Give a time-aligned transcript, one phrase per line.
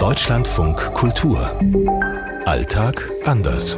[0.00, 1.50] Deutschlandfunk Kultur.
[2.46, 3.76] Alltag anders.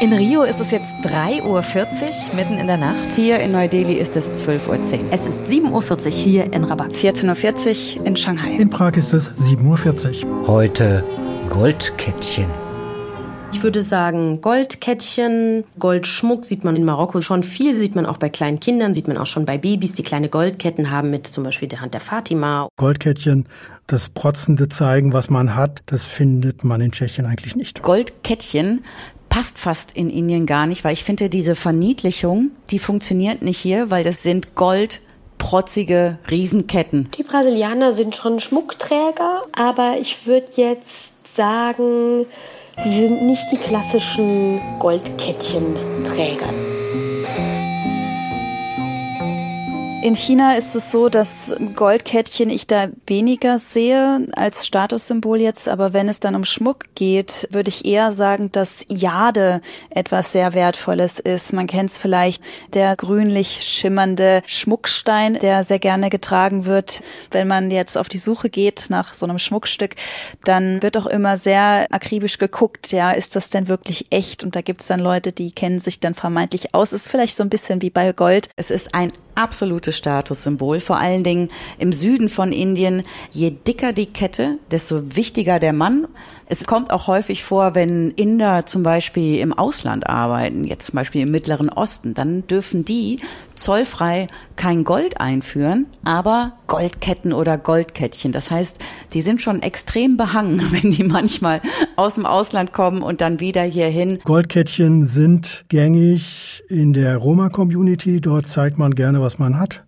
[0.00, 3.12] In Rio ist es jetzt 3.40 Uhr, mitten in der Nacht.
[3.14, 4.82] Hier in Neu-Delhi ist es 12.10 Uhr.
[5.10, 6.92] Es ist 7.40 Uhr hier in Rabat.
[6.94, 8.56] 14.40 Uhr in Shanghai.
[8.56, 10.48] In Prag ist es 7.40 Uhr.
[10.48, 11.04] Heute
[11.50, 12.65] Goldkettchen.
[13.52, 18.28] Ich würde sagen, Goldkettchen, Goldschmuck sieht man in Marokko schon viel, sieht man auch bei
[18.28, 21.68] kleinen Kindern, sieht man auch schon bei Babys, die kleine Goldketten haben mit zum Beispiel
[21.68, 22.68] der Hand der Fatima.
[22.76, 23.48] Goldkettchen,
[23.86, 27.82] das protzende Zeigen, was man hat, das findet man in Tschechien eigentlich nicht.
[27.82, 28.84] Goldkettchen
[29.28, 33.90] passt fast in Indien gar nicht, weil ich finde, diese Verniedlichung, die funktioniert nicht hier,
[33.90, 35.00] weil das sind Gold
[35.38, 37.10] protzige Riesenketten.
[37.16, 42.26] Die Brasilianer sind schon Schmuckträger, aber ich würde jetzt sagen,
[42.84, 46.52] Sie sind nicht die klassischen Goldkettchenträger.
[50.06, 55.94] In China ist es so, dass Goldkettchen ich da weniger sehe als Statussymbol jetzt, aber
[55.94, 61.18] wenn es dann um Schmuck geht, würde ich eher sagen, dass Jade etwas sehr Wertvolles
[61.18, 61.52] ist.
[61.52, 62.40] Man kennt es vielleicht,
[62.72, 67.02] der grünlich schimmernde Schmuckstein, der sehr gerne getragen wird.
[67.32, 69.96] Wenn man jetzt auf die Suche geht nach so einem Schmuckstück,
[70.44, 74.44] dann wird auch immer sehr akribisch geguckt, ja, ist das denn wirklich echt?
[74.44, 76.92] Und da gibt es dann Leute, die kennen sich dann vermeintlich aus.
[76.92, 78.50] Ist vielleicht so ein bisschen wie bei Gold.
[78.54, 81.48] Es ist ein absolutes Statussymbol, vor allen Dingen
[81.78, 83.02] im Süden von Indien.
[83.30, 86.06] Je dicker die Kette, desto wichtiger der Mann.
[86.48, 91.22] Es kommt auch häufig vor, wenn Inder zum Beispiel im Ausland arbeiten, jetzt zum Beispiel
[91.22, 93.18] im Mittleren Osten, dann dürfen die
[93.56, 98.32] zollfrei kein Gold einführen, aber Goldketten oder Goldkettchen.
[98.32, 98.76] Das heißt,
[99.12, 101.60] die sind schon extrem behangen, wenn die manchmal
[101.96, 104.18] aus dem Ausland kommen und dann wieder hierhin.
[104.24, 108.20] Goldkettchen sind gängig in der Roma-Community.
[108.20, 109.84] Dort zeigt man gerne, was man hat.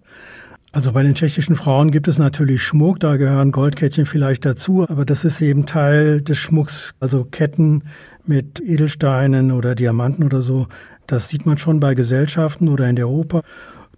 [0.72, 5.04] Also bei den tschechischen Frauen gibt es natürlich Schmuck, da gehören Goldkettchen vielleicht dazu, aber
[5.06, 7.84] das ist eben Teil des Schmucks, also Ketten
[8.26, 10.66] mit Edelsteinen oder Diamanten oder so.
[11.06, 13.42] Das sieht man schon bei Gesellschaften oder in der Oper.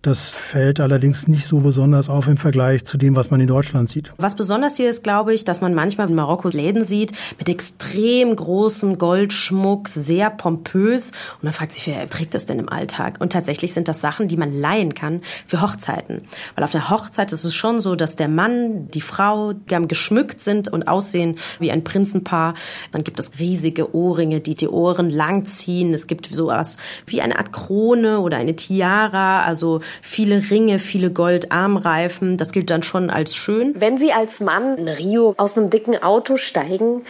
[0.03, 3.91] Das fällt allerdings nicht so besonders auf im Vergleich zu dem, was man in Deutschland
[3.91, 4.15] sieht.
[4.16, 8.34] Was besonders hier ist, glaube ich, dass man manchmal in Marokko Läden sieht mit extrem
[8.34, 11.11] großem Goldschmuck, sehr pompös.
[11.11, 13.19] Und man fragt sich, wer trägt das denn im Alltag?
[13.21, 16.22] Und tatsächlich sind das Sachen, die man leihen kann für Hochzeiten.
[16.55, 20.41] Weil auf der Hochzeit ist es schon so, dass der Mann, die Frau gern geschmückt
[20.41, 22.55] sind und aussehen wie ein Prinzenpaar.
[22.91, 25.93] Dann gibt es riesige Ohrringe, die die Ohren langziehen.
[25.93, 29.43] Es gibt sowas wie eine Art Krone oder eine Tiara.
[29.43, 32.36] Also viele Ringe, viele Goldarmreifen.
[32.36, 33.74] Das gilt dann schon als schön.
[33.76, 37.02] Wenn Sie als Mann in Rio aus einem dicken Auto steigen,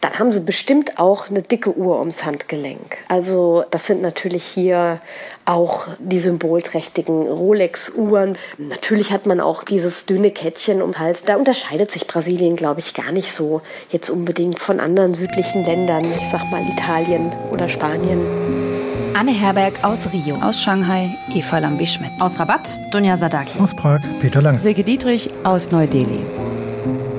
[0.00, 2.98] dann haben Sie bestimmt auch eine dicke Uhr ums Handgelenk.
[3.08, 5.00] Also das sind natürlich hier
[5.44, 8.36] auch die symbolträchtigen Rolex-Uhren.
[8.58, 11.24] Natürlich hat man auch dieses dünne Kettchen ums Hals.
[11.24, 16.12] Da unterscheidet sich Brasilien, glaube ich, gar nicht so jetzt unbedingt von anderen südlichen Ländern.
[16.12, 18.67] Ich sag mal Italien oder Spanien.
[19.14, 20.36] Anne Herberg aus Rio.
[20.36, 22.12] Aus Shanghai, Eva Lambi-Schmidt.
[22.20, 23.58] Aus Rabat, Dunja Sadaki.
[23.58, 24.60] Aus Prag, Peter Lang.
[24.60, 26.24] Silke Dietrich aus Neu-Delhi.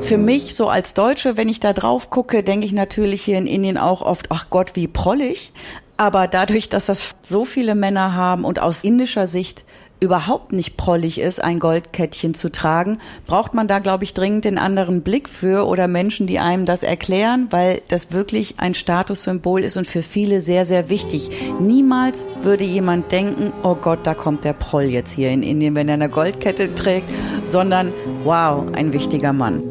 [0.02, 3.48] Für mich, so als Deutsche, wenn ich da drauf gucke, denke ich natürlich hier in
[3.48, 5.52] Indien auch oft, ach Gott, wie prollig.
[5.98, 9.66] Aber dadurch, dass das so viele Männer haben und aus indischer Sicht
[10.00, 14.58] überhaupt nicht prollig ist, ein Goldkettchen zu tragen, braucht man da, glaube ich, dringend den
[14.58, 19.78] anderen Blick für oder Menschen, die einem das erklären, weil das wirklich ein Statussymbol ist
[19.78, 21.30] und für viele sehr, sehr wichtig.
[21.60, 25.88] Niemals würde jemand denken, oh Gott, da kommt der Proll jetzt hier in Indien, wenn
[25.88, 27.10] er eine Goldkette trägt,
[27.46, 27.92] sondern
[28.24, 29.69] wow, ein wichtiger Mann.